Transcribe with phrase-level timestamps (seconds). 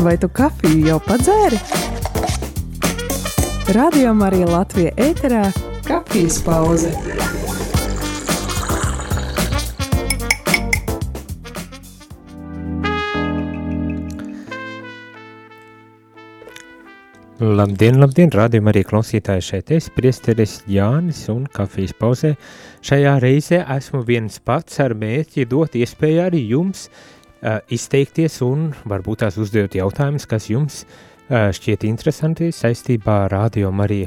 [0.00, 1.58] Vai tu kafiju jau padzēri?
[3.76, 5.42] Radio Marija Latvija ēterā-
[5.90, 6.94] kafijas pauze.
[17.40, 22.36] Labdien, labdien, rādījumā arī klausītāji šeit es, priesteris Jānis un kafijas pauzē.
[22.80, 27.19] Šajā reizē esmu viens pats ar mērķi dot iespēju arī jums uh,
[27.72, 34.02] izteikties un varbūt tās uzdot jautājumus, kas jums uh, šķiet interesanti saistībā ar rādījumu arī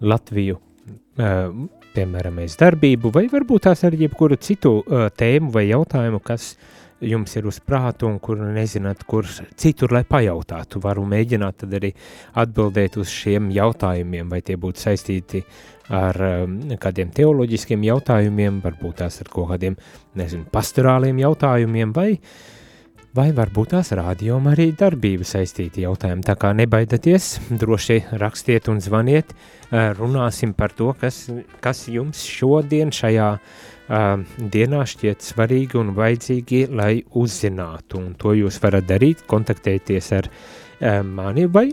[0.00, 1.52] Latviju, uh,
[1.94, 6.74] piemēram, mēs darbību vai varbūt tās ar jebkuru citu uh, tēmu vai jautājumu, kas uh,
[7.04, 9.26] jums ir uz prātu un kur nezināt, kur
[9.58, 10.80] citur, lai pajautātu.
[10.82, 11.92] Varu mēģināt tad arī
[12.38, 15.44] atbildēt uz šiem jautājumiem, vai tie būtu saistīti
[15.94, 19.78] ar um, kādiem teoloģiskiem jautājumiem, varbūt tās ar kaut kādiem,
[20.18, 22.10] nezinu, pastorāliem jautājumiem, vai,
[23.16, 26.24] vai varbūt tās rādījuma arī darbību saistīti jautājumi.
[26.26, 31.26] Tā kā nebaidieties, droši rakstiet un zvaniet, uh, runāsim par to, kas,
[31.64, 38.02] kas jums šodien šajā uh, dienā šķiet svarīgi un vajadzīgi, lai uzzinātu.
[38.02, 41.70] Un to jūs varat darīt, kontaktēties ar uh, mani vai,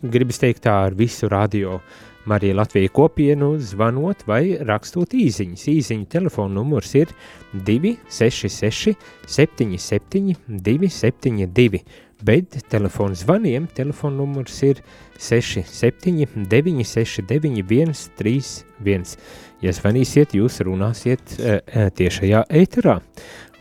[0.00, 1.80] gribas teikt tā, ar visu radio
[2.24, 5.64] Marija Latvija kopienu, zvanot vai rakstot īziņas.
[5.72, 7.12] Īziņu telefona numurs ir
[7.54, 8.94] 266
[9.26, 11.80] 77 272,
[12.22, 14.82] bet telefona zvaniem telefona numurs ir
[15.18, 17.64] 67 969
[17.96, 19.16] 131.
[19.60, 23.00] Ja zvanīsiet, jūs runāsiet e, e, tiešajā ēterā,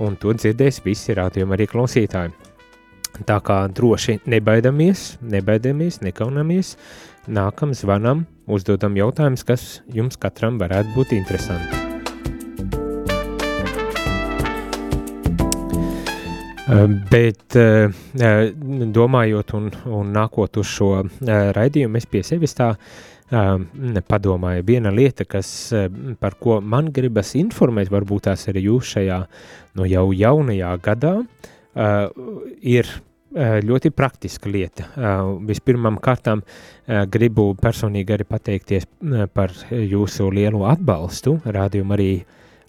[0.04, 2.36] un to dzirdēs visi rādījumi arī klausītāji.
[3.28, 6.76] Tā kā droši nebaidamies, nebaidamies, nekaunamies,
[7.28, 11.86] nākam zvanam, uzdodam jautājumus, kas jums katram varētu būt interesanti.
[16.70, 17.58] E, bet
[19.00, 20.92] domājot un, un nākot uz šo
[21.56, 22.74] raidījumu, es pie sevis tā
[23.30, 25.70] padomāju, viena lieta, kas,
[26.20, 29.20] par ko man gribas informēt, varbūt tās arī jūs šajā
[29.78, 31.14] no jau jaunajā gadā,
[32.62, 32.90] ir
[33.36, 34.88] ļoti praktiska lieta.
[35.46, 36.42] Vispirmām kārtām
[37.12, 38.88] gribu personīgi arī pateikties
[39.34, 42.12] par jūsu lielo atbalstu rādījumu arī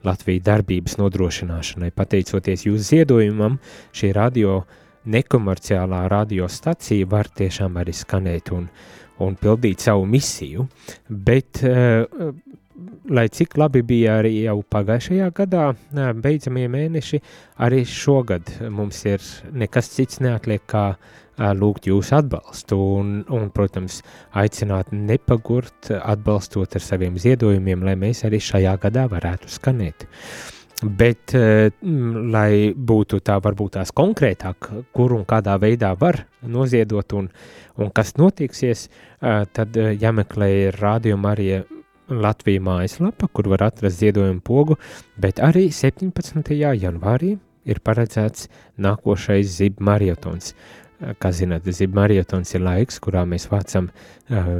[0.04, 1.90] Latvijas darbības nodrošināšanai.
[1.92, 3.58] Pateicoties jūsu ziedojumam,
[3.92, 4.62] šī radio
[5.04, 8.68] nekomerciālā radiostacija var tiešām arī skanēt un
[9.20, 10.66] un pildīt savu misiju,
[11.08, 12.32] bet, uh,
[13.10, 15.64] lai cik labi bija arī jau pagājušajā gadā,
[16.22, 17.20] beidzamie mēneši,
[17.66, 20.84] arī šogad mums ir nekas cits neatliek kā
[21.56, 24.00] lūgt jūsu atbalstu un, un, protams,
[24.36, 30.06] aicināt nepagurt, atbalstot ar saviem ziedojumiem, lai mēs arī šajā gadā varētu skanēt.
[30.80, 37.28] Bet, lai būtu tā, varbūt tās konkrētāk, kur un kādā veidā var noziedot un,
[37.76, 38.86] un kas notiksies,
[39.20, 41.50] tad jāmeklē rādījuma arī
[42.10, 44.76] Latvijas mājaslapa, kur var atrast ziedojumu pogu,
[45.20, 46.54] bet arī 17.
[46.58, 47.36] janvārī
[47.68, 48.48] ir paredzēts
[48.80, 50.54] nākošais zib marietons.
[51.00, 54.50] Kā zināt, Ziba marietons ir laiks, kurā mēs vācam uh,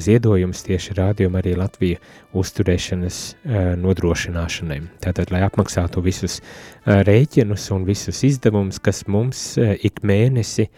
[0.00, 1.98] ziedojumus tieši rādījumu arī Latviju
[2.40, 4.78] uzturēšanas uh, nodrošināšanai.
[5.04, 10.70] Tātad, lai apmaksātu visus uh, rēķinus un visus izdevumus, kas mums uh, ik mēnesi,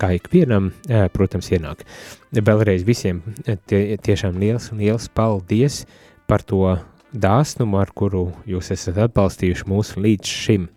[0.00, 1.84] kā ikvienam, uh, protams, ienāk.
[2.32, 3.20] Vēlreiz visiem
[3.68, 5.82] tie, tiešām liels liels paldies
[6.26, 6.78] par to
[7.12, 10.68] dāsnumu, ar kuru jūs esat atbalstījuši mūs līdz šim.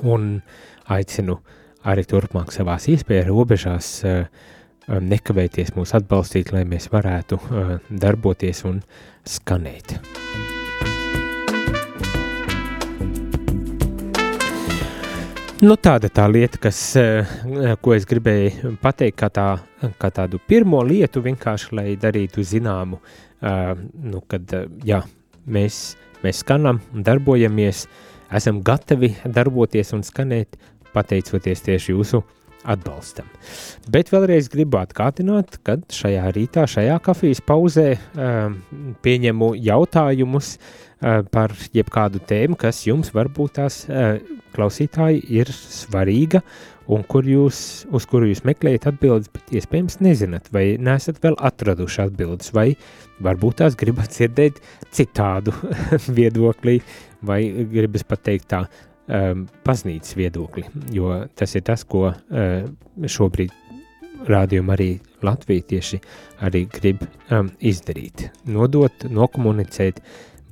[0.00, 0.40] Un
[0.88, 1.36] aicinu
[1.84, 8.64] arī turpmāk savās iespējas robežās eh, eh, nekavēties mūs atbalstīt, lai mēs varētu eh, darboties
[8.70, 8.80] un
[9.28, 9.98] skanēt.
[15.60, 16.78] Nu, tāda tā lieta, kas,
[17.84, 19.44] ko es gribēju pateikt, kā, tā,
[20.00, 22.96] kā tādu pirmo lietu, vienkārši lai darītu zināmu,
[24.08, 24.54] nu, kad
[24.88, 25.02] jā,
[25.44, 25.82] mēs,
[26.24, 27.84] mēs skanam un darbojamies,
[28.32, 30.56] esam gatavi darboties un skanēt,
[30.96, 32.24] pateicoties tieši jūsu
[32.64, 33.28] atbalstam.
[33.92, 37.90] Bet vēlreiz gribu atkārtināt, ka šajā rītā, šajā kafijas pauzē
[39.04, 44.18] pieņemu jautājumus uh, par jebkādu tēmu, kas jums varbūt tās uh,
[44.54, 46.42] klausītāji ir svarīga
[46.90, 52.02] un kur jūs, uz kuru jūs meklējat atbildes, bet iespējams nezināt, vai nesat vēl atraduši
[52.06, 52.72] atbildes, vai
[53.22, 54.58] varbūt tās gribat dzirdēt
[54.96, 55.54] citādu
[56.18, 56.80] viedokli,
[57.26, 58.64] vai gribas pateikt tā,
[59.06, 62.66] um, baznīcas viedokli, jo tas ir tas, ko uh,
[63.06, 63.54] šobrīd
[64.28, 64.90] rādījuma arī
[65.24, 66.00] Latvija tieši
[66.44, 68.26] arī grib um, izdarīt.
[68.50, 70.00] Nodot, nokomunicēt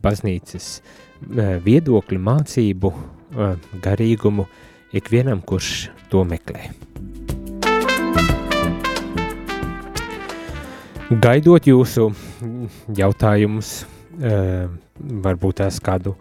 [0.02, 4.48] baznīcas uh, viedokli, mācību, uh, garīgumu
[4.96, 6.70] ikvienam, kurš to meklē.
[11.08, 12.10] gaidot jūsu
[12.96, 13.86] jautājumus,
[15.24, 16.14] varbūt tās kādu,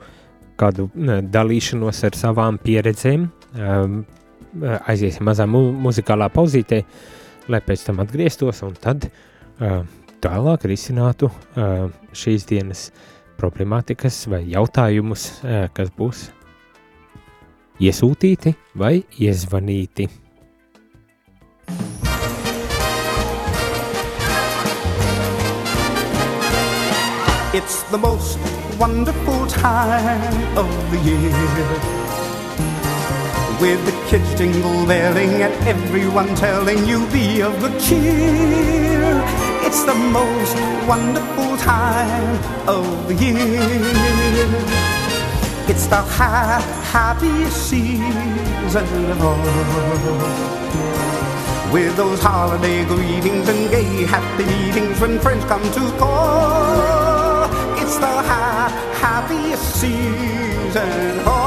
[0.59, 3.27] kādu dalīšanos ar savām pieredzēm,
[4.87, 6.83] aiziesim mazā mu muzikālā pauzītē,
[7.51, 9.09] lai pēc tam atgrieztos un tad
[10.23, 11.31] tālāk risinātu
[12.15, 12.87] šīs dienas
[13.37, 15.27] problemātikas vai jautājumus,
[15.73, 16.27] kas būs
[17.79, 20.09] iesūtīti vai iezvanīti.
[27.57, 28.37] It's the most
[28.77, 31.67] wonderful time of the year.
[33.59, 39.36] With the kids jingle belling and everyone telling you be of good cheer.
[39.67, 40.55] It's the most
[40.87, 43.35] wonderful time of the year.
[45.67, 49.43] It's the ha- happiest season of all.
[51.73, 57.43] With those holiday greetings and gay happy meetings when friends come to call.
[57.81, 58.71] It's the ha-
[59.01, 61.46] happiest season of all.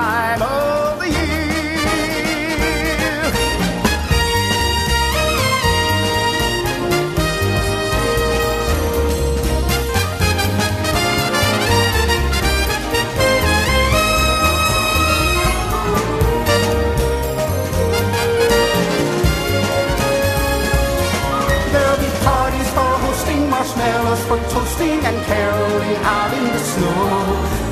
[25.31, 27.01] caroling out in the snow.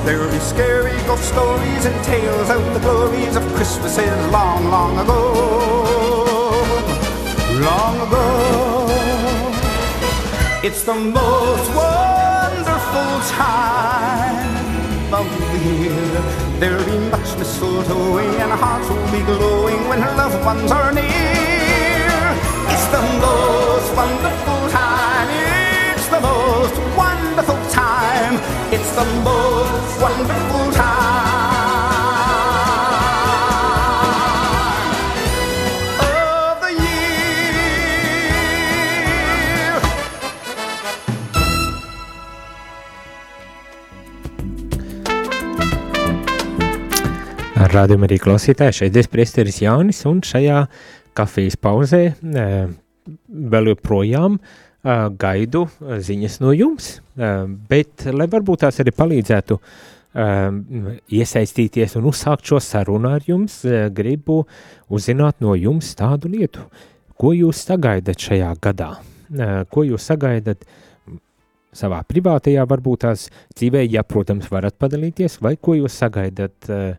[0.05, 5.21] There'll be scary ghost stories and tales of the glories of Christmases long, long ago.
[7.69, 8.25] Long ago.
[10.67, 13.11] It's the most wonderful
[13.43, 16.21] time of the year.
[16.61, 22.11] There'll be much mistletoe and hearts will be glowing when loved ones are near.
[22.73, 24.78] It's the most wonderful time.
[28.19, 28.35] Time.
[28.75, 31.29] It's the most wonderful time
[36.03, 36.99] of the year.
[47.69, 50.63] Rādījumā arī klausītāji, šeit ir priesteris Jānis, un šajā
[51.17, 52.47] kafijas pauzē e,
[53.29, 54.39] vēl joprojām
[54.83, 57.31] gaidu ziņas no jums, e,
[57.69, 59.59] bet, lai varbūt tās arī palīdzētu
[60.09, 63.59] iesaistīties un uzsākt šo sarunu ar jums,
[63.93, 64.39] gribu
[64.89, 66.63] uzzināt no jums tādu lietu,
[67.13, 68.87] ko jūs sagaidat šajā gadā,
[69.69, 70.65] ko jūs sagaidat
[71.77, 76.95] savā privātajā varbūt tās dzīvē, ja, protams, varat padalīties, vai ko jūs sagaidat uh,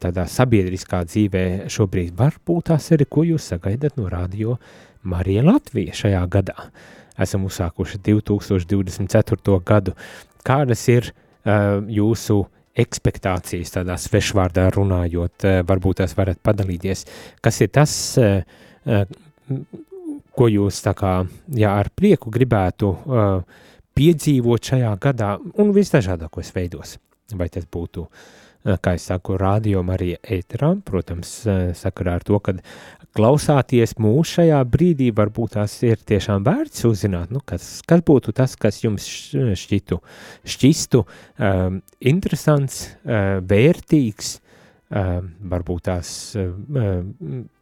[0.00, 2.14] tādā sabiedriskā dzīvē šobrīd.
[2.16, 4.56] Varbūt tās arī, ko jūs sagaidat no radio
[5.06, 6.68] Marija Latvija šajā gadā.
[7.22, 9.56] Esam uzsākuši 2024.
[9.64, 9.94] gadu.
[10.46, 12.42] Kādas ir uh, jūsu
[12.76, 17.06] ekspektācijas tādā svešvārdā runājot, uh, varbūt tās varat padalīties.
[17.44, 18.42] Kas ir tas, uh,
[18.84, 19.06] uh,
[20.36, 21.18] ko jūs tā kā,
[21.56, 23.62] jā, ar prieku gribētu uh,
[23.96, 26.98] piedzīvot šajā gadā un visdažādākos veidos?
[27.34, 28.26] Vai tas būtu uh,
[28.82, 31.32] kā es saku, rādījuma arī ēterā, protams,
[31.78, 32.56] sakarā ar to, ka
[33.16, 38.56] klausāties mūs šajā brīdī, varbūt tās ir tiešām vērts uzzināt, nu, kas, kas būtu tas,
[38.60, 39.06] kas jums
[39.62, 40.00] šķitu,
[40.46, 41.78] šķistu um,
[42.12, 46.98] interesants, uh, vērtīgs, uh, varbūt tās uh,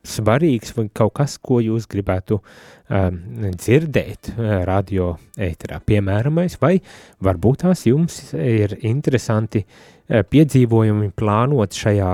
[0.04, 3.08] svarīgs vai kaut kas, ko jūs gribētu uh,
[3.54, 6.76] dzirdēt uh, radio ēterā, piemēramais, vai
[7.24, 12.10] varbūt tās jums ir interesanti uh, piedzīvojumi plānot šajā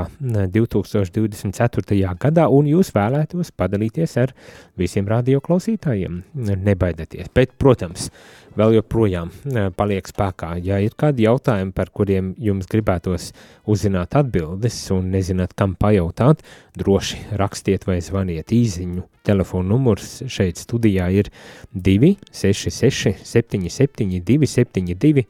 [0.54, 1.96] 2024.
[2.22, 4.34] gadā, un jūs vēlētos padalīties ar
[4.78, 6.20] visiem radioklausītājiem.
[6.38, 8.10] Nebaidieties, bet, protams,
[8.58, 9.32] vēl joprojām
[9.74, 10.52] paliek spēkā.
[10.62, 13.32] Ja ir kādi jautājumi, par kuriem jums gribētos
[13.66, 16.46] uzzināt atbildes un nezināt, kam pajautāt,
[16.78, 19.02] droši rakstiet vai zvaniet īziņu.
[19.26, 21.28] Telefona numurs šeit studijā ir
[21.74, 25.26] 266 77 272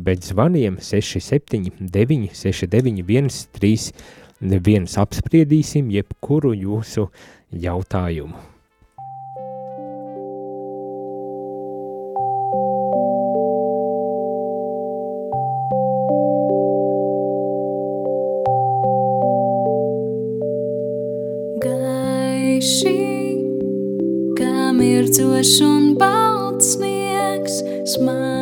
[0.00, 3.28] bet zvaniem 679, 691,
[4.40, 7.10] 31 apspriedīsim jebkuru jūsu
[7.52, 8.48] jautājumu.
[21.60, 22.98] Gaiši,
[24.40, 27.64] kā mircošs un balts sniegs,
[27.94, 28.39] smaids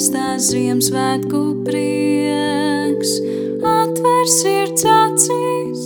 [0.00, 3.10] atgriezīstās Ziemassvētku prieks.
[3.60, 5.82] Atver sirds acīs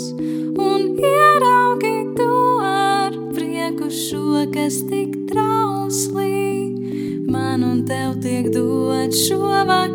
[0.54, 6.70] un ieraugi to ar prieku šo, kas tik trauslī
[7.26, 9.93] man un tev tiek dot šovakar.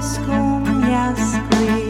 [0.00, 0.30] Klīst.
[0.30, 1.89] Viss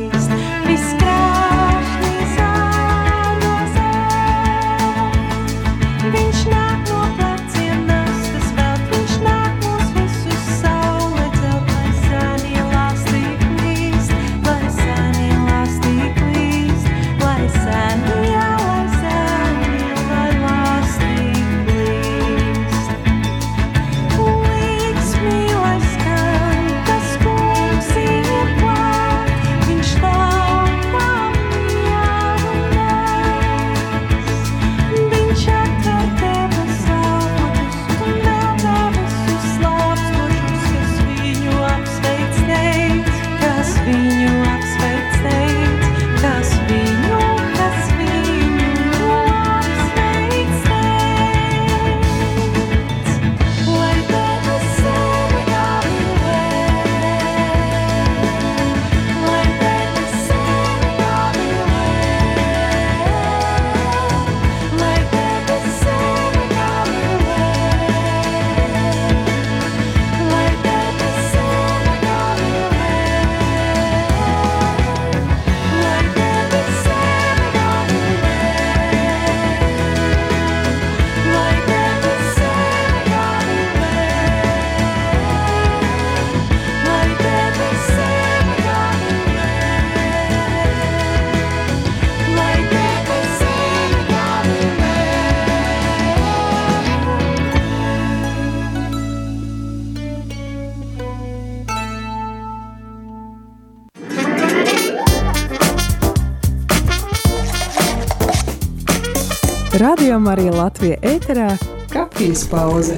[110.21, 111.49] Radio Marija Latvija ēterā-
[111.95, 112.95] kafijas pauze.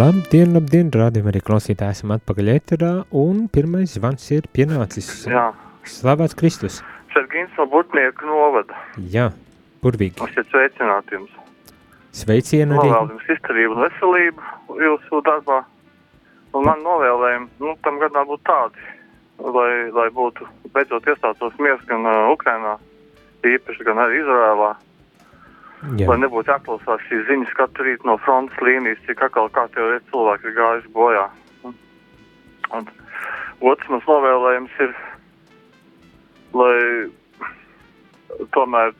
[0.00, 5.28] Labdien, labdien, rādījumā arī klausītāji esam atpakaļ ēterā, un pirmais zvans ir pienācis.
[5.28, 5.52] Jā,
[5.84, 6.82] Slavēts Kristus.
[7.12, 8.74] Sergins no Burtnieku novada.
[8.96, 9.32] Jā,
[9.82, 10.16] burvīgi.
[10.16, 11.32] Es sveicinātu jums.
[12.12, 12.88] Sveicienu arī.
[12.88, 14.40] Novēlu jums izturību un veselību
[14.86, 15.64] jūsu darbā.
[16.54, 18.94] Un man novēlējumi, nu, tam gadā būtu tādi,
[19.38, 22.76] lai, lai būtu beidzot iestātos miers gan uh, Ukrainā,
[23.46, 24.74] īpaši gan arī Izrēlā,
[25.98, 29.92] Jā, lai nebūtu jāklausās šīs ziņas katru rītu no frontes līnijas, cik atkal kā tev
[29.94, 31.26] ir cilvēki ir gājuši bojā.
[31.68, 31.76] Un,
[32.74, 32.88] un
[33.70, 34.96] otrs mans novēlējums ir,
[36.58, 36.74] lai
[38.56, 38.90] tomēr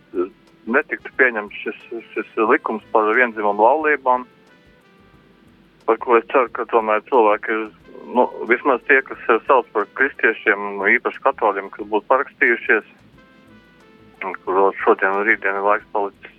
[0.70, 1.82] netiktu pieņemts šis,
[2.14, 4.26] šis likums par vienzimumu laulībām,
[5.88, 7.68] par ko es ceru, ka tomēr cilvēki ir,
[8.14, 12.90] nu, vismaz tie, kas sev sauc par kristiešiem, un īpaši katoļiem, kas būtu parakstījušies,
[14.44, 16.34] kur vēl šodien un rītdien ir laiks palicis.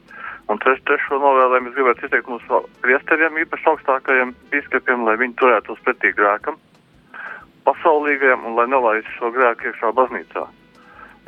[0.50, 5.82] Un treš, trešo novēlējumu es gribētu izteikt mūsu priesteriem, īpaši augstākajiem biskupiem, lai viņi turētos
[5.86, 6.58] pretī grēkam,
[7.68, 10.48] pasaulīgajam un lai nelaistu šo grēku iekšā baznīcā.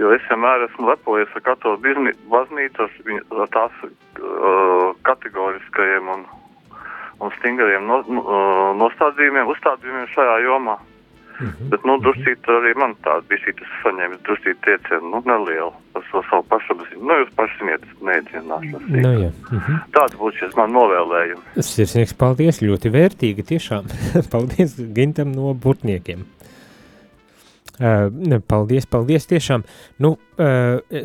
[0.02, 1.44] Jo es vienmēr esmu lepojies ar
[3.06, 6.26] viņu- ar tās uh, kategoriskajiem un,
[7.22, 10.80] un stingriem no, no, uh, nostādījumiem, uzstādījumiem šajā jomā.
[11.42, 11.70] Mhm.
[11.74, 16.22] Bet, nu, druscīt arī man tāda bija šī, saņēmis druscīt triecienu, nu, nelielu par so
[16.30, 17.02] savu pašapziņu.
[17.02, 18.84] Nu, jūs paši ziniet, neiedzienāšos.
[18.94, 19.32] nu jā.
[19.50, 19.80] Mhm.
[19.96, 21.64] Tāds būtu šis man novēlējums.
[21.66, 23.90] Sirsnieks, paldies, ļoti vērtīgi tiešām.
[24.34, 26.28] paldies Gintam no Burtniekiem.
[27.78, 29.64] Paldies, paldies tiešām.
[30.04, 30.16] Nu,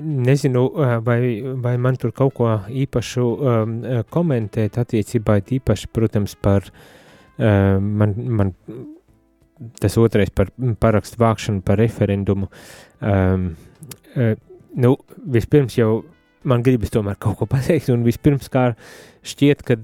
[0.02, 0.64] nezinu,
[1.06, 1.20] vai,
[1.62, 3.28] vai man tur kaut ko īpašu
[4.12, 6.68] komentēt attiecībā īpaši, protams, par
[7.38, 8.52] man, man
[9.80, 10.50] tas otrais par
[10.80, 12.50] parakstu vākšanu par referendumu.
[14.76, 14.92] Nu,
[15.36, 16.04] vispirms jau
[16.48, 18.70] man gribas tomēr kaut ko pateikt, un vispirms kā
[19.26, 19.76] šķiet, ka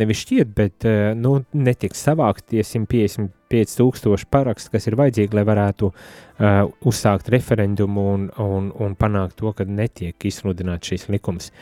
[0.00, 5.46] nevis šķiet, bet uh, nu, netiks savākt tie 155 tūkstoši parakstu, kas ir vajadzīgi, lai
[5.48, 11.52] varētu uh, uzsākt referendumu un, un, un panākt to, ka netiek izsludināts šīs likums.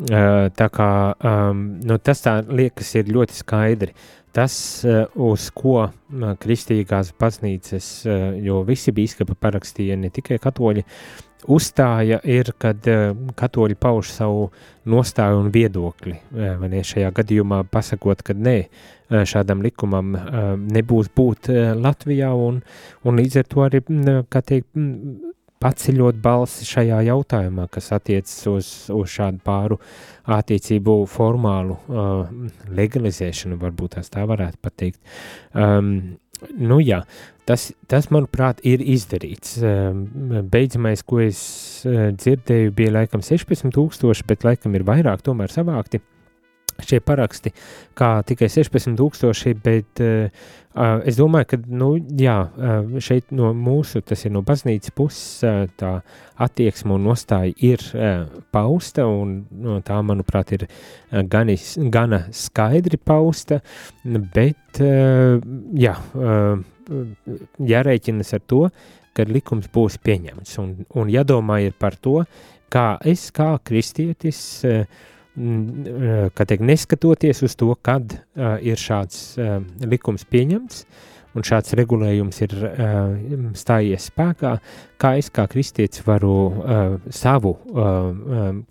[0.00, 0.90] Uh, tā kā
[1.28, 3.94] um, nu, tas tā liekas ir ļoti skaidri.
[4.30, 4.54] Tas,
[4.86, 10.84] uh, uz ko uh, kristīgās baznīcas, uh, jo visi bīskapi parakstīja, ne tikai katoļi,
[11.48, 14.48] uzstāja, ir, kad uh, katoļi pauž savu
[14.90, 16.16] nostāju un viedokli.
[16.32, 20.14] Vai ne, šajā gadījumā pasakot, ka nē, uh, šādam likumam
[20.70, 21.50] nebūs būt
[21.80, 22.62] Latvijā, un,
[23.04, 28.36] un līdz ar to arī, mm, kā teikt, mm, paceļot balsi šajā jautājumā, kas attiecas
[28.48, 29.76] uz, uz šādu pāru
[30.30, 32.30] attiecību formālu uh,
[32.76, 35.00] legalizēšanu, varbūt tās tā varētu pateikt.
[35.52, 36.16] Um,
[36.56, 37.02] nu jā,
[37.48, 39.58] tas, tas, manuprāt, ir izdarīts.
[39.64, 40.04] Um,
[40.52, 41.40] beidzamais, ko es
[41.88, 46.02] uh, dzirdēju, bija laikam 16 tūkstoši, bet laikam ir vairāk tomēr savākti
[46.86, 47.52] šie paraksti
[47.98, 50.48] kā tikai 16,000, bet uh,
[51.04, 52.36] es domāju, ka nu, jā,
[53.02, 55.96] šeit no mūsu, tas ir no baznīcas puses, uh, tā
[56.40, 60.66] attieksme un nostāja ir uh, pausta, un no, tā, manuprāt, ir
[61.30, 63.60] ganis, gana skaidri pausta,
[64.04, 65.42] bet uh,
[65.74, 66.62] jā, uh,
[67.74, 68.64] jārēķinas ar to,
[69.16, 72.20] kad likums būs pieņemts, un, un jādomā ir par to,
[72.70, 74.84] kā es kā kristietis uh,
[75.36, 80.84] kā teikt, neskatoties uz to, kad uh, ir šāds uh, likums pieņemts
[81.38, 83.12] un šāds regulējums ir uh,
[83.54, 84.56] stājies spēkā,
[85.00, 88.10] kā es kā kristietis varu uh, savu uh,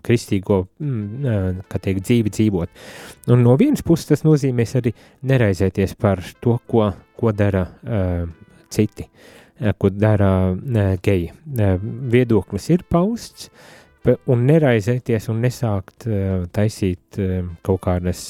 [0.04, 2.86] kristīgo mm, uh, teikt, dzīvi dzīvot.
[3.32, 4.94] Un no vienas puses tas nozīmēs arī
[5.32, 8.28] neraizēties par to, ko, ko dara uh,
[8.68, 11.32] citi, uh, ko dara uh, geji.
[11.56, 11.78] Uh,
[12.12, 18.24] viedoklis ir pausts, uh, un neraizēties un nesākt uh, taisīt uh, kaut kādas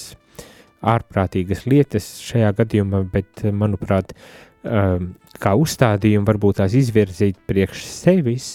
[0.79, 4.97] ārprātīgas lietas šajā gadījumā, bet, manuprāt, uh,
[5.39, 8.51] kā uzstādījumu varbūt tās izvirzīt priekš sevis,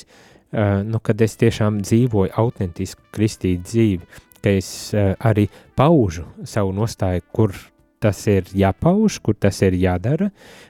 [0.54, 7.56] nu, kad es tiešām dzīvoju autentisku kristīgu dzīvi, ka es arī paužu savu nostāju, kur
[7.98, 10.28] tas ir jāpauž, kur tas ir jādara,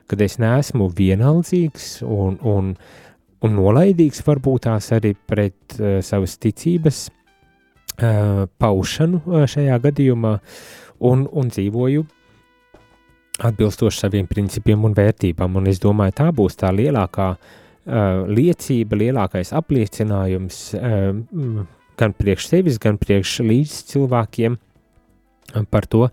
[0.09, 3.04] kad es neesmu vienaldzīgs un, un uh,
[3.45, 10.37] un nolaidīgs varbūt tās arī pret uh, savas ticības uh, paušanu uh, šajā gadījumā
[11.05, 12.07] un, un dzīvoju
[13.45, 15.57] atbilstoši saviem principiem un vērtībām.
[15.59, 21.65] Un es domāju, tā būs tā lielākā uh, liecība, lielākais apliecinājums uh,
[21.99, 24.59] gan priekš sevis, gan priekš līdz cilvēkiem
[25.71, 26.07] par to,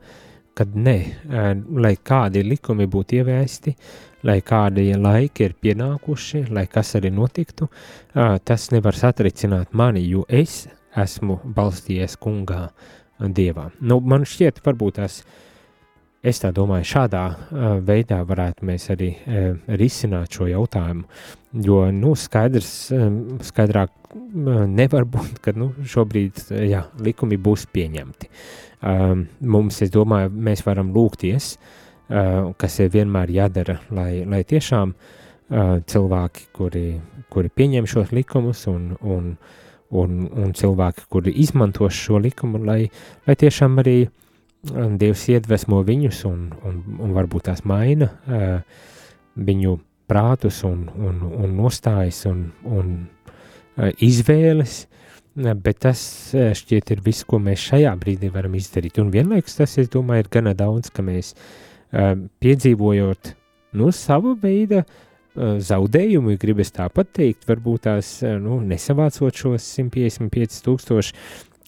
[0.58, 0.98] kad ne,
[1.30, 3.76] uh, lai kādi likumi būtu ievēsti,
[4.28, 7.70] lai kādi laiki ir pienākuši, lai kas arī notiktu,
[8.14, 10.66] tas nevar satricināt mani, jo es
[10.98, 12.68] esmu balstījies kungā,
[13.22, 13.70] dievā.
[13.86, 15.20] Nu, man šķiet, varbūt tas,
[16.26, 17.24] es tā domāju, šādā
[17.86, 19.12] veidā varētu mēs arī
[19.78, 21.06] risināt šo jautājumu,
[21.66, 22.72] jo, nu, skaidrs,
[23.46, 23.94] skaidrāk
[24.34, 28.32] nevar būt, ka, nu, šobrīd, jā, likumi būs pieņemti.
[29.54, 31.81] Mums, es domāju, mēs varam lūgties, uh,
[32.12, 36.86] kas ir vienmēr jādara, lai, lai tiešām uh, cilvēki, kuri,
[37.32, 39.36] kuri pieņem šos likumus un, un,
[39.92, 42.86] un, un cilvēki, kuri izmanto šo likumu, lai,
[43.28, 48.12] lai tiešām arī um, Dievs iedvesmo viņus un, un, un varbūt tās maina
[49.36, 49.80] viņu
[50.12, 52.96] prātus un, un, un nostājas un, un
[54.04, 54.86] izvēles,
[55.36, 56.02] bet tas
[56.36, 59.00] šķiet ir viss, ko mēs šajā brīdī varam izdarīt.
[59.00, 63.34] Un vienlaikus tas, es domāju, ir gana daudz, ka mēs uh, piedzīvojot
[63.72, 64.86] nu, savu veidu eh,
[65.64, 71.20] zaudējumu, gribas tāpat teikt, varbūt tās eh, nu, nesavācot šos 155 tūkstoši,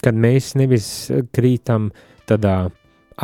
[0.03, 0.87] kad mēs nevis
[1.35, 1.91] krītam
[2.27, 2.67] tādā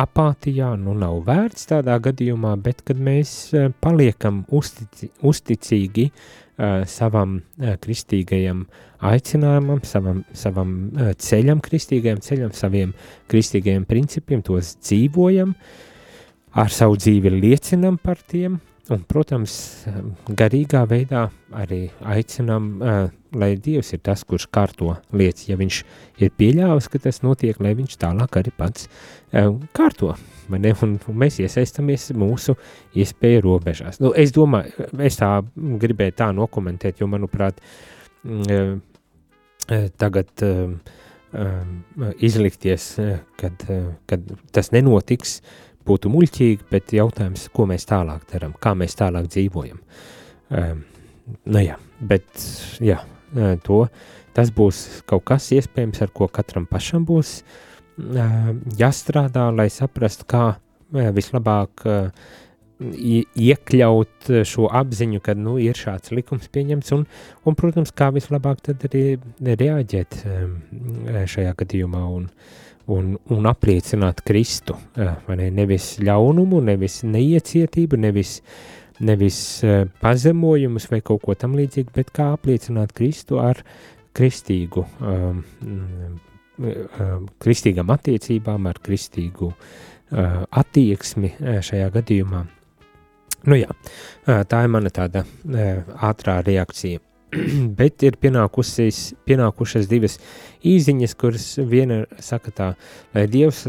[0.00, 7.40] apātijā, nu nav vērts tādā gadījumā, bet kad mēs eh, paliekam uztici, uzticīgi uh, savam
[7.40, 8.64] uh, kristīgajam
[9.10, 12.94] aicinājumam, savam, savam uh, ceļam, kristīgajam ceļam, saviem
[13.32, 15.89] kristīgajiem principiem, tos dzīvojam, uh,
[16.52, 18.58] ar savu dzīvi liecinam par tiem,
[18.90, 19.54] un, protams,
[20.36, 23.04] garīgā veidā arī aicinām, uh,
[23.36, 25.46] lai Dievs ir tas, kurš kārto lietas.
[25.46, 25.80] Ja viņš
[26.18, 28.88] ir pieļāvis, ka tas notiek, lai viņš tālāk arī pats
[29.76, 30.16] kārto.
[30.50, 32.56] Ne, un, un mēs iesaistamies mūsu
[32.98, 34.00] iespēju robežās.
[34.02, 37.60] Nu, es domāju, es tā gribēju tā nokomentēt, jo, manuprāt,
[38.26, 38.80] uh,
[40.00, 40.44] tagad
[42.18, 42.86] izlikties,
[43.38, 43.64] kad,
[44.10, 45.36] kad tas nenotiks,
[45.88, 49.80] būtu muļķīgi, bet jautājums, ko mēs tālāk darām, kā mēs tālāk dzīvojam.
[50.50, 50.84] Um,
[51.46, 52.44] nu jā, bet
[52.82, 52.98] jā,
[53.64, 53.84] to,
[54.36, 60.44] tas būs kaut kas iespējams, ar ko katram pašam būs uh, jāstrādā, lai saprastu, kā
[60.54, 62.30] uh, vislabāk uh,
[62.80, 67.04] iekļaut šo apziņu, ka nu, ir šāds likums pieņemts, un,
[67.44, 69.04] un, protams, kā vislabāk tad arī
[69.44, 70.54] reaģēt um,
[71.28, 72.06] šajā gadījumā.
[72.16, 74.76] Un, uh, un, un apliecināt Kristu.
[74.98, 75.48] Ne?
[75.54, 78.38] Nevis ļaunumu, nevis neiecietību, nevis,
[79.00, 79.40] nevis
[80.02, 83.62] pazemojumus vai kaut ko tam līdzīgu, bet kā apliecināt Kristu ar
[84.16, 85.44] kristīgu, um,
[87.40, 92.42] kristīgām attiecībām, ar kristīgu uh, attieksmi šajā gadījumā.
[93.48, 93.70] Nu jā,
[94.26, 97.00] tā ir mana tāda uh, ātrā reakcija.
[97.78, 100.18] bet ir pienākušas divas
[100.66, 102.68] īziņas, kuras viena saka tā,
[103.14, 103.66] lai Dievs,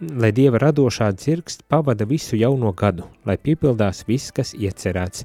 [0.00, 5.24] lai Dieva radošā dzirkst pavada visu jauno gadu, lai piepildās viss, kas iecerēts.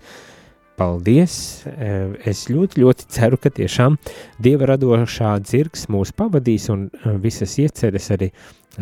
[0.80, 1.66] paldies!
[1.68, 3.98] Uh, es ļoti, ļoti ceru, ka tiešām
[4.40, 8.30] Dieva radošā dzirgs mūs pavadīs un uh, visas ieceres arī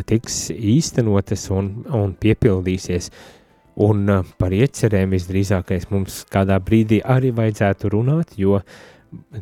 [0.05, 3.09] tiks īstenotas un, un piepildīsies.
[3.83, 8.61] Un uh, par iecerēm visdrīzākais mums kādā brīdī arī vajadzētu runāt, jo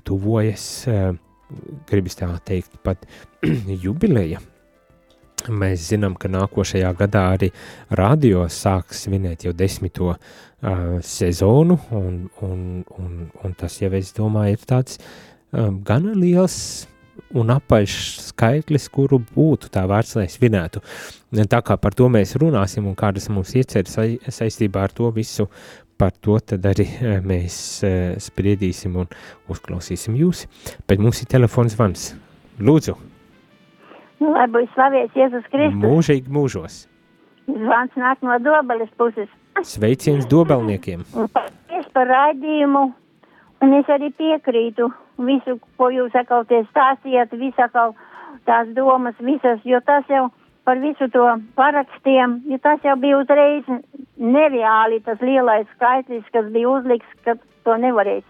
[0.04, 1.14] tuvojas, uh,
[1.88, 3.06] gribas tā teikt, pat
[3.86, 4.42] jubileja.
[5.46, 7.52] Mēs zinām, ka nākošajā gadā arī
[7.94, 10.20] radio sāks svinēt jau desmito uh,
[11.06, 12.18] sezonu, un,
[12.48, 12.66] un,
[12.98, 15.00] un, un tas jau, es domāju, ir tāds
[15.54, 16.58] um, gana liels
[17.34, 17.96] un apaļš
[18.30, 20.84] skaitlis, kuru būtu tā vērts, lai svinētu.
[21.50, 23.98] Tā kā par to mēs runāsim un kādas mums ieceras
[24.38, 25.48] saistībā ar to visu,
[25.98, 26.86] par to tad arī
[27.26, 27.58] mēs
[28.28, 29.10] spriedīsim un
[29.52, 30.46] uzklausīsim jūs.
[30.88, 32.14] Bet mums ir telefons vans.
[32.60, 32.96] Lūdzu!
[34.22, 35.82] Nu, lai būtu slavēts Jēzus Kristus.
[35.82, 36.86] Mūžīgi mūžos.
[37.52, 39.28] Zvans nāk no dobeles puses.
[39.64, 41.04] Sveiciens dobelniekiem.
[41.36, 42.86] Paldies par raidījumu.
[43.64, 47.96] Un es arī piekrītu visu, ko jūs atkal te stāstījāt, visu atkal
[48.46, 50.30] tās domas, visas, jo tas jau
[50.66, 51.26] par visu to
[51.56, 53.68] parakstiem, jo tas jau bija uzreiz
[54.18, 58.26] nereāli tas lielais skaitlis, kas bija uzliks, ka to nevarēs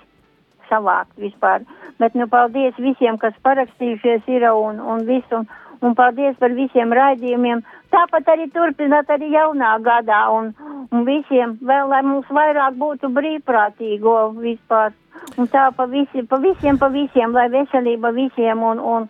[0.70, 1.64] savākt vispār.
[2.00, 5.44] Bet nu paldies visiem, kas parakstījušies ir un, un visu.
[5.44, 5.48] Un,
[5.86, 7.64] un paldies par visiem raidījumiem.
[7.94, 10.52] Tāpat arī turpināt arī jaunā gadā un,
[10.92, 14.96] un visiem vēl, lai mums vairāk būtu brīvprātīgo vispār.
[15.36, 19.08] Un tā pa, visi, pa visiem, pa visiem, lai veselība visiem un, un,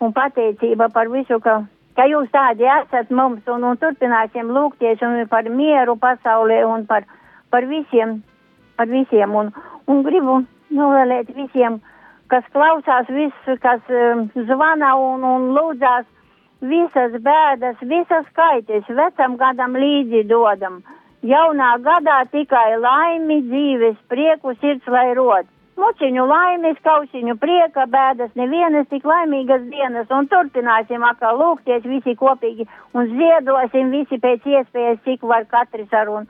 [0.00, 1.56] un pateicība par visu, ka,
[1.98, 7.08] ka jūs tādi esat mums un, un turpināsim lūgties un par mieru pasaulē un par,
[7.50, 8.20] par visiem,
[8.78, 9.34] par visiem.
[9.34, 9.50] Un,
[9.90, 10.42] un gribu
[10.74, 11.80] novēlēt visiem,
[12.30, 16.06] kas klausās, visu, kas um, zvana un, un lūdzās,
[16.64, 20.82] visas bēdas, visas kaitis vecam gadam līdzi dodam.
[21.24, 25.48] Jaunā gadā tikai laimi, dzīves, prieku, sirds lai rod.
[25.80, 32.68] Muciņu laimes, kausiņu prieka, bēdas, nevienas tik laimīgas dienas, un turpināsim atkal lūgties visi kopīgi,
[32.94, 36.28] un ziedosim visi pēc iespējas, cik var katrs ar, un,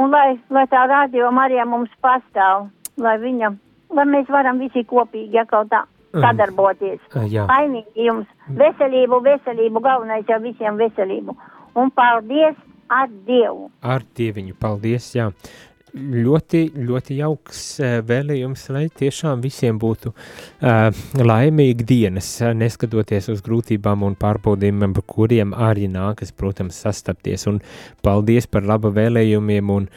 [0.00, 3.52] un lai, lai tā radio Marija mums pastāv, lai viņa,
[3.94, 6.98] lai mēs varam visi kopīgi atkal tā sadarboties.
[7.12, 7.46] Uh, jā.
[7.52, 11.36] Laimīgi jums, veselību, veselību, galvenais jau visiem veselību.
[11.78, 12.56] Un paldies
[12.88, 13.68] ar Dievu!
[13.82, 15.30] Ar Dieviņu, paldies, jā.
[15.92, 23.42] Ļoti, ļoti jauks eh, vēlējums, lai tiešām visiem būtu uh, laimīgi dienas, eh, neskatoties uz
[23.44, 27.44] grūtībām un pārbaudījumiem, par kuriem arī nākas, protams, sastapties.
[27.52, 27.60] Un
[28.00, 29.90] paldies par laba vēlējumiem un,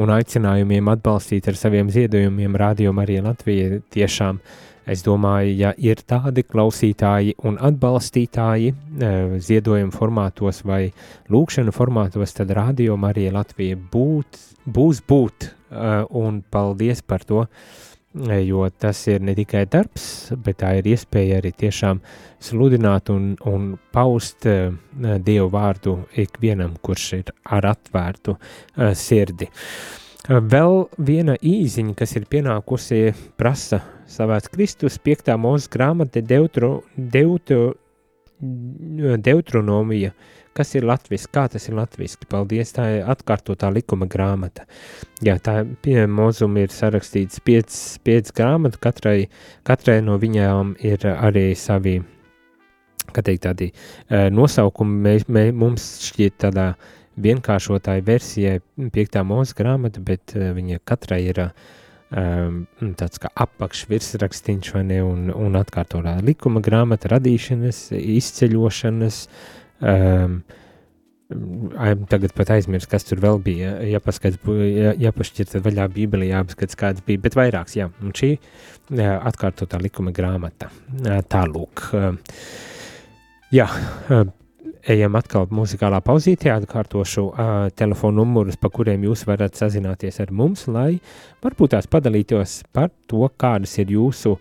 [0.00, 6.00] un aicinājumiem atbalstīt ar saviem ziedojumiem Radio Marija Latvija tiešām uh, Es domāju, ja ir
[6.02, 10.88] tādi klausītāji un atbalstītāji eh, ziedojuma formātos vai
[11.30, 17.44] lūkšana formātos, tad radio Marija Latvija būt, būs būt eh, un paldies par to,
[18.26, 22.02] eh, jo tas ir ne tikai darbs, bet tā ir iespēja arī tiešām
[22.42, 28.34] sludināt un, un paust Dievu vārdu ikvienam, kurš ir ar atvērtu
[28.98, 29.46] sirdi.
[30.30, 35.32] Vēl viena īziņa, kas ir pienākusi, prasa slavēts Kristus, 5.
[35.34, 37.72] mūzes grāmata Deutro, Deutro,
[38.38, 40.12] Deutronomija,
[40.54, 44.68] kas ir latviski, kā tas ir latviski, paldies, tā ir atkārtotā likuma grāmata.
[45.26, 49.26] Jā, tā pie mūzuma ir sarakstīts 5, 5 grāmatu, katrai,
[49.66, 51.98] katrai no viņām ir arī savi,
[53.10, 56.74] kā teikt, tādi uh, nosaukumi, mēs, mē, mums šķiet tādā
[57.20, 59.20] vienkāršotāja versijai 5.
[59.28, 62.64] mūzes grāmata, bet uh, viņa katrai ir um,
[62.98, 69.22] tāds kā apakšvirsrakstīns vai ne, un, un atkārtotā likuma grāmata radīšanas, izceļošanas,
[69.80, 70.42] um,
[72.10, 74.00] tagad pat aizmirst, kas tur vēl bija, jā,
[75.06, 80.12] jāpašķir tad vaļā bībeli, jāpaskats kāds bija, bet vairāks, jā, un šī jā, atkārtotā likuma
[80.14, 80.68] grāmata,
[81.32, 81.86] tālūk.
[83.52, 83.68] Jā,
[84.90, 90.66] ejam atkal muzikālā pauzītē, atkārtošu uh, telefonu numurus, pa kuriem jūs varat sazināties ar mums,
[90.70, 90.96] lai
[91.44, 94.36] varbūt tās padalītos par to, kādas ir jūsu,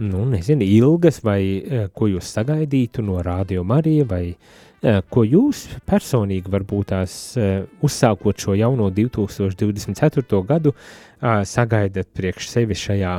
[0.00, 5.66] nu, nezinu, ilgas vai uh, ko jūs sagaidītu no Rādio Marija vai uh, ko jūs
[5.84, 10.40] personīgi varbūt tās uh, uzsākot šo jauno 2024.
[10.48, 10.72] gadu,
[11.20, 13.14] sagaidat priekš sevi šajā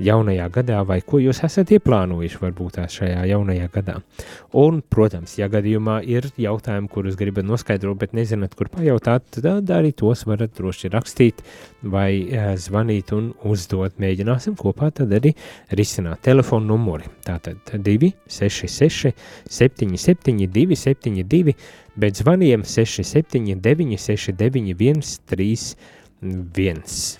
[0.00, 3.96] jaunajā gadā, vai ko jūs esat ieplānojuši varbūt šajā jaunajā gadā.
[4.56, 9.92] Un, protams, ja gadījumā ir jautājumi, kurus gribat noskaidrot, bet nezināt, kur pajautāt, tad arī
[9.96, 11.44] tos varat droši rakstīt
[11.82, 12.10] vai
[12.60, 13.98] zvanīt un uzdot.
[14.00, 15.34] Mēģināsim kopā tad arī
[15.76, 17.08] risināt telefonu numuri.
[17.26, 19.12] Tātad 266
[19.50, 21.56] 77 272,
[22.00, 27.19] bet zvaniem 679 691 31.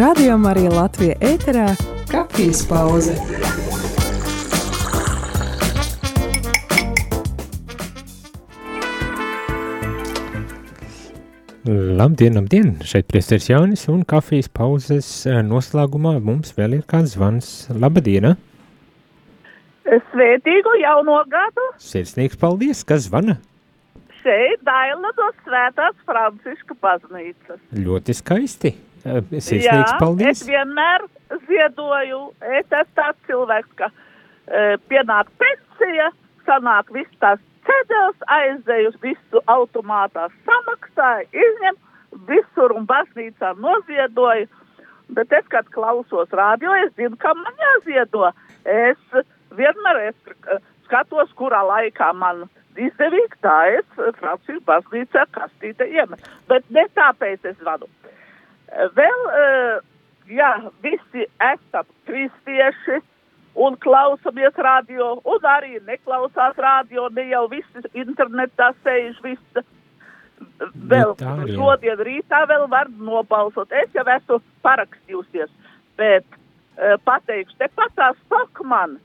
[0.00, 1.66] Radio Marija Latvija ēterā-
[2.12, 3.12] kafijas pauze.
[12.00, 12.72] Labdien, labdien!
[12.80, 17.52] Šeit priesteris Jānis un kafijas pauzes eh, noslēgumā mums vēl ir kāds zvans.
[17.68, 18.32] Labdien!
[19.84, 23.36] Svētīgu jauno gadu Sirsnīgs paldies, kas zvana!
[24.22, 27.60] šeit Daila no Svētās Franciska baznīcas.
[27.76, 28.72] Ļoti skaisti!
[29.04, 30.42] Eh, Sirsnīgs paldies!
[30.42, 31.06] es vienmēr
[31.48, 36.10] ziedoju, es esmu tāds cilvēks, ka e, pienāk pensija,
[36.48, 41.78] sanāk viss tās ceļos, aizdeju visu automātā samaksāju, izņem
[42.28, 44.48] visur un baznīcā noziedoju.
[45.16, 48.28] Bet es, kad klausos rādio, es zinu, kam man jāziedo.
[48.62, 49.22] Es
[49.56, 52.44] vienmēr es eh, skatos, kurā laikā man
[52.78, 53.88] izdevīgi, tā es
[54.20, 56.22] Francijas baznīcā kastīte iemet.
[56.50, 57.88] Bet ne tāpēc es vadu.
[58.70, 59.80] Vēl, eh,
[60.30, 60.50] jā,
[60.82, 63.00] visi esam kristieši
[63.54, 69.64] un klausamies radio, un arī neklausās radio, ne jau visi internetā sēž visi.
[70.88, 71.56] Vēl tā ir, jā.
[71.58, 73.72] šodien rītā vēl var nobalsot.
[73.72, 75.50] Es jau esmu parakstījusies,
[76.00, 78.96] bet uh, pateikšu, te patās Stokman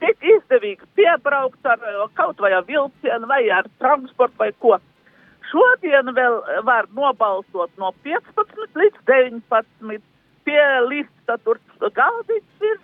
[0.00, 4.78] tik izdevīgi piebraukt ar eh, kaut vai ar vilcienu vai ar transportu vai ko.
[5.50, 10.02] Šodien vēl var nobalsot no 15 līdz 19.
[10.46, 12.78] Pie lista tur galdiņš ir,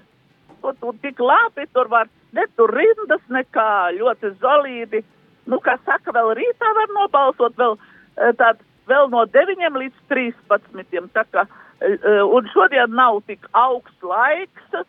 [0.63, 5.03] tur, tur tik labi, tur var ne tur rindas nekā ļoti zolīdi.
[5.47, 7.77] Nu, kā saka, vēl rītā var nobalsot, vēl,
[8.19, 8.61] eh, tād,
[8.91, 11.09] vēl no 9 līdz 13.
[11.15, 11.47] Tā kā,
[11.81, 14.85] eh, eh, un šodien nav tik augsts laiks, eh,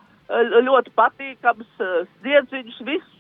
[0.68, 3.17] ļoti patīkams eh, sniedziņš, viss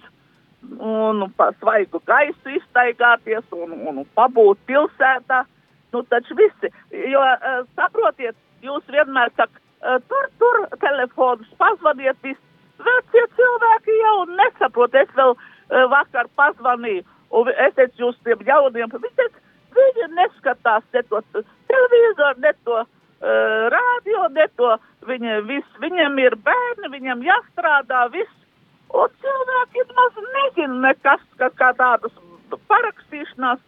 [0.79, 5.43] un pa svaigu gaisu iztaigāties un, un pabūt pilsētā.
[5.93, 8.35] Nu, taču visi, jo uh, saprotiet,
[8.65, 12.41] jūs vienmēr sakat, uh, tur, tur telefonus pazvaniet, viss.
[12.77, 17.05] Vecie cilvēki jau nesaprot, es vēl uh, vakar pazvanīju,
[17.39, 19.41] un es teicu jūs tiem jauniem, viņi teica,
[19.77, 21.23] viņi neskatās ne to
[21.71, 22.91] televizoru, ne to uh,
[23.73, 24.75] rādio, ne to,
[25.07, 28.35] viņi, vis, viņiem ir bērni, viņiem jāstrādā, viss.
[28.95, 32.13] Un cilvēki maz nezina nekas, ka kā tādas
[32.71, 33.59] parakstīšanās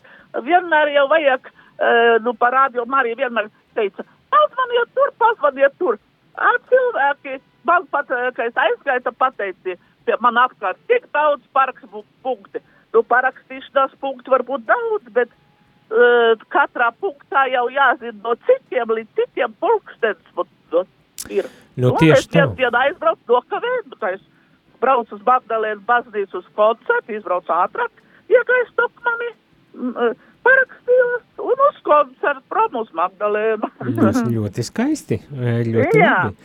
[0.45, 5.99] vienmēr jau vajag, uh, nu, parādīju, Marija vienmēr teica, pazvaniet tur, pazvaniet tur.
[6.39, 9.75] A, cilvēki, man pat, eh, kad es aizgāju, tad pateici,
[10.07, 12.61] pie man apkārt tik daudz parakstu punkti.
[12.93, 19.19] Nu, parakstīšanās punktu var būt daudz, bet uh, katrā punktā jau jāzina no citiem līdz
[19.19, 20.23] citiem pulkstens.
[20.37, 20.85] Nu, nu,
[21.29, 21.49] ir.
[21.75, 22.39] Nu, Un tieši es tā.
[22.39, 24.23] vienu dienu aizbraucu no kavēm, es
[24.81, 27.91] braucu uz Magdalēnu baznīcu uz koncertu, izbraucu ātrāk,
[28.31, 29.29] iegāju stopmani,
[30.45, 33.69] parakstījos un uz koncertu prom uz Magdalēnu.
[33.99, 35.19] Tas ļoti skaisti.
[35.35, 36.15] eh, Ļoti Jā.
[36.23, 36.35] labi.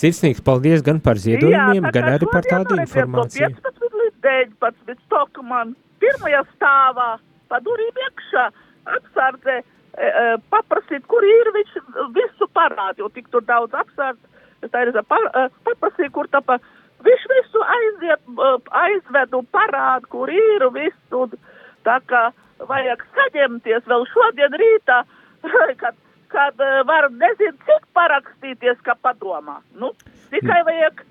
[0.00, 3.48] Sirsnīgs paldies gan par ziedojumiem, tā gan arī par tādu informāciju.
[3.48, 5.02] No 15 līdz 19.
[5.06, 7.10] Stokman pirmajā stāvā
[7.48, 8.44] pa durvīm iekšā
[8.98, 9.62] apsardze e,
[10.04, 11.78] e, paprasīt, kur ir viņš
[12.16, 14.20] visu parādi, jo tik tur daudz apsardz.
[14.72, 16.58] Tā ir pa, e, paprasīt, kur tā pa,
[17.06, 18.28] viņš visu aiziet,
[18.82, 21.24] aizved un parāda, kur ir visu.
[21.24, 21.34] Un,
[21.86, 22.28] tā kā
[22.68, 25.02] vajag saņemties vēl šodien rītā,
[25.82, 25.98] kad,
[26.32, 29.60] kad e, var nezinu, cik parakstīties, kā padomā.
[29.78, 29.92] Nu,
[30.32, 31.04] tikai vajag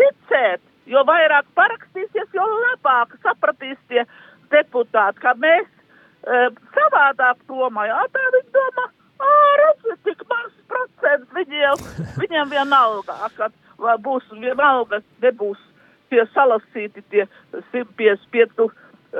[0.00, 4.06] ticēt, jo vairāk parakstīsies, jo labāk sapratīs tie
[4.54, 6.42] deputāti, ka mēs e,
[6.76, 8.10] savādāk domājam.
[8.14, 8.86] Tā viņi domā,
[9.18, 9.32] ā,
[9.62, 11.86] redziet, cik maz procents viņiem,
[12.22, 15.60] viņiem vienalga, kad vai būs vienalga, nebūs
[16.12, 17.26] tie salasīti tie
[17.72, 18.68] 155,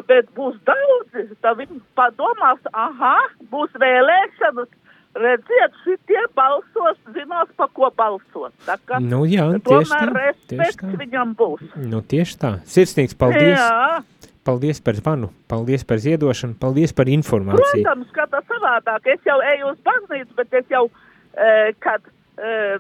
[0.09, 3.17] bet būs daudzi, tad viņi padomās, aha,
[3.53, 4.71] būs vēlēšanas,
[5.19, 8.53] redziet, šitie balsos, zinās, pa ko balsos.
[8.67, 11.65] Tā kā Nu jā, tieši tomēr tā, respekts viņam būs.
[11.77, 12.53] Nu, tieši tā.
[12.69, 13.59] Sirsnīgs paldies.
[13.59, 14.01] Jā.
[14.43, 17.85] Paldies par zvanu, paldies par ziedošanu, paldies par informāciju.
[17.85, 19.07] Protams, ka tas savādāk.
[19.13, 20.89] Es jau eju uz baznīcu, bet es jau,
[21.37, 21.53] e,
[21.85, 22.09] kad,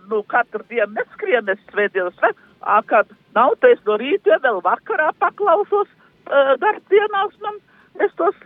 [0.08, 2.16] nu, katru dienu neskrienu, es svētdienas,
[2.60, 5.90] a, kad nav, tad es no rīta vēl vakarā paklausos
[6.62, 7.58] darbdienās man,
[8.00, 8.36] es tos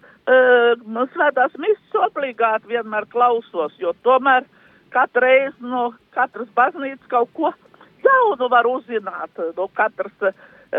[0.82, 4.48] nu, svētās misas obligāti vienmēr klausos, jo tomēr
[4.90, 7.52] katru reizi no katras baznīcas kaut ko
[8.07, 10.32] jaunu var uzzināt, no katras e,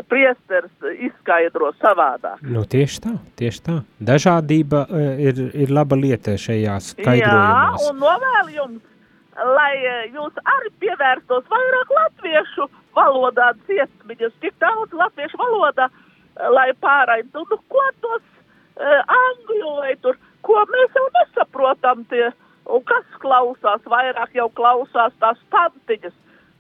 [0.09, 2.41] priesteris izskaidro savādāk.
[2.41, 3.78] Nu, tieši tā, tieši tā.
[4.11, 7.89] Dažādība uh, ir, ir laba lieta šajā Jā, skaidrojumā.
[7.89, 8.86] un novēlu jums,
[9.38, 12.67] lai eh, jūs arī pievērstos vairāk latviešu
[12.97, 19.73] valodā dziesmiņas, tik daudz latviešu valodā, eh, lai pārējiem, nu, nu, ko tos uh, angļu
[19.81, 22.31] vai tur, ko mēs jau nesaprotam tie,
[22.65, 26.15] un kas klausās, vairāk jau klausās tās tantiņas,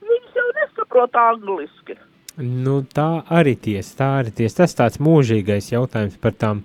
[0.05, 1.97] viņas jau nesaprot angliski.
[2.37, 4.59] Nu, tā arī tiesa, tā arī tiesa.
[4.61, 6.61] Tas tāds mūžīgais jautājums par tām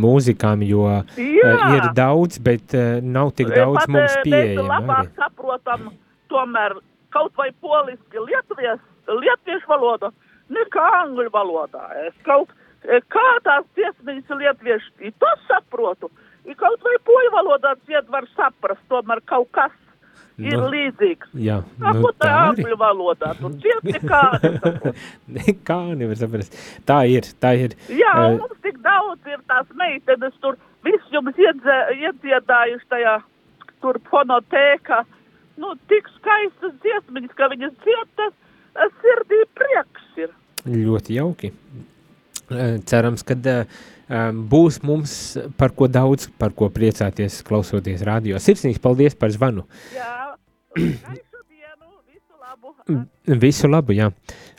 [0.00, 0.86] mūzikām, jo
[1.16, 1.52] Jā.
[1.76, 4.66] ir daudz, bet uh, nav tik daudz Pat, mums eh, pieejama.
[4.72, 5.14] labāk arī.
[5.20, 5.88] saprotam
[6.32, 6.76] tomēr
[7.14, 10.10] kaut vai poliski lietvies, lietuviešu valodu
[10.52, 11.86] nekā angļu valodā.
[12.08, 12.50] Es kaut
[12.88, 16.10] eh, kā tās dziesmiņas lietuviešu, to saprotu.
[16.44, 19.72] I kaut vai poļu valodā dzied var saprast, tomēr kaut kas
[20.38, 21.30] ir Nu, līdzīgs.
[21.38, 23.32] Jā, Nu, nu, ko tā tā angļu valodā?
[23.38, 24.20] Tu dzied nekā.
[24.42, 24.92] nesaproti.
[25.38, 26.58] Nekā nevar saprast.
[26.88, 27.76] Tā ir, tā ir.
[27.88, 33.16] Jā, Eh, un mums tik daudz ir tās meitenes tur, viss jums iedzē, iedziedājuši tajā
[33.84, 35.04] tur fonotēkā.
[35.56, 38.34] Nu, tik skaistas dziesmiņas, ka viņas dziedas,
[39.00, 40.30] sirdī prieks ir.
[40.66, 41.52] Ļoti jauki.
[42.50, 43.34] Eh, Cerams, ka
[44.08, 48.36] būs mums par ko daudz, par ko priecāties, klausoties radio.
[48.36, 49.64] Sirsnīgs paldies par zvanu.
[49.94, 50.23] Jā,
[53.44, 53.94] visu labu.
[53.96, 54.10] Jā.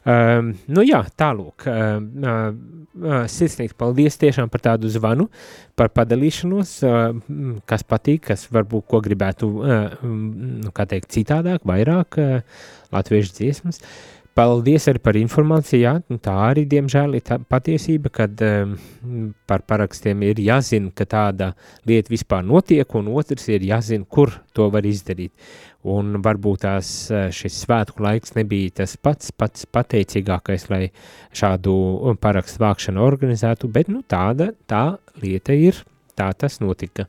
[0.05, 1.65] Um, nu jā, tālūk.
[1.69, 5.25] Um, uh, sirsnīgs paldies tiešām par tādu zvanu,
[5.77, 6.91] par padalīšanos, uh,
[7.69, 12.27] kas patīk, kas varbūt ko gribētu, uh, nu, kā teikt, citādāk, vairāk uh,
[12.93, 13.77] latviešu dziesmas.
[14.35, 15.81] Paldies arī par informāciju.
[15.81, 18.75] Jā, nu, tā arī, diemžēl, ir patiesība, kad um,
[19.47, 21.53] par parakstiem ir jāzina, ka tāda
[21.87, 25.33] lieta vispār notiek, un otrs ir jāzina, kur to var izdarīt.
[25.85, 30.87] Un varbūt tās eh, šis svētku laiks nebija tas pats, pats pateicīgākais, lai
[31.29, 31.75] šādu
[32.21, 34.87] parakstu vākšanu organizētu, bet nu, tāda tā
[35.21, 35.83] lieta ir.
[36.15, 37.07] Tā tas notika.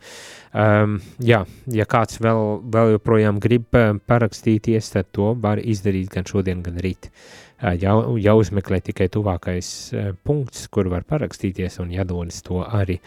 [0.50, 2.40] Um, jā, ja kāds vēl,
[2.74, 7.10] vēl joprojām grib eh, parakstīties, tad to var izdarīt gan šodien, gan rīt.
[7.10, 7.46] Uh,
[7.80, 9.70] jau, jāuzmeklē tikai tuvākais
[10.26, 12.98] punkts, kur var parakstīties, un jādodas to arī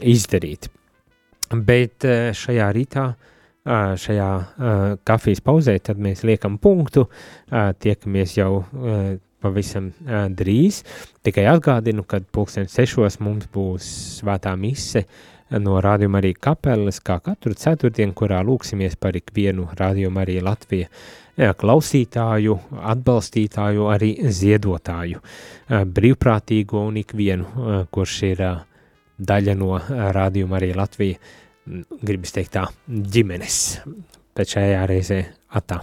[0.00, 0.68] izdarīt.
[1.50, 8.62] Bet šajā rītā uh, šajā uh, kafijas pauzē, tad mēs liekam punktu, uh, tiekamies jau
[8.62, 10.82] uh, pavisam uh, drīz.
[11.26, 13.88] Tikai atgādinu, ka pulksten sešos mums būs
[14.20, 15.06] svētā mise
[15.50, 20.86] no rādījuma arī kapeles, kā katru ceturtdienu, kurā lūksimies par ikvienu rādījumu arī Latviju
[21.40, 22.56] klausītāju,
[22.92, 28.66] atbalstītāju, arī ziedotāju, uh, brīvprātīgo un ikvienu, uh, kurš ir uh,
[29.20, 29.78] daļa no
[30.16, 31.20] rādījuma arī Latvija,
[32.02, 33.62] gribas teikt tā, ģimenes.
[34.36, 35.24] Bet šajā reizē
[35.60, 35.82] atā.